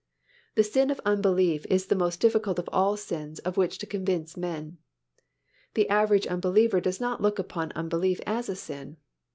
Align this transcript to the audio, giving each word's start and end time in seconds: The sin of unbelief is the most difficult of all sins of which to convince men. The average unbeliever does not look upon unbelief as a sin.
The 0.55 0.63
sin 0.63 0.89
of 0.89 0.99
unbelief 1.05 1.63
is 1.69 1.85
the 1.85 1.93
most 1.95 2.19
difficult 2.19 2.57
of 2.57 2.67
all 2.73 2.97
sins 2.97 3.37
of 3.41 3.55
which 3.55 3.77
to 3.77 3.85
convince 3.85 4.35
men. 4.35 4.79
The 5.75 5.87
average 5.89 6.25
unbeliever 6.25 6.81
does 6.81 6.99
not 6.99 7.21
look 7.21 7.37
upon 7.37 7.71
unbelief 7.73 8.19
as 8.25 8.49
a 8.49 8.55
sin. 8.55 8.97